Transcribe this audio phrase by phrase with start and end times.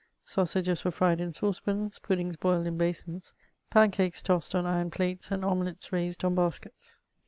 [0.25, 3.35] Sausages were fried in saucepans, ^'puddings boiled in basins,
[3.69, 7.01] pancakes tossed on iron plates, and omelettes raised on baskets.